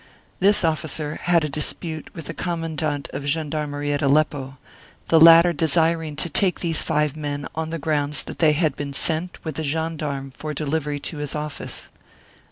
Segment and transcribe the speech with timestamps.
[0.39, 4.57] This officer had a dispute with the Commandant of Gendarmerie at Aleppo,
[5.09, 8.93] the latter desiring to take these five men on the grounds that they had been
[8.93, 11.89] sent with a gendarme for delivery to his office.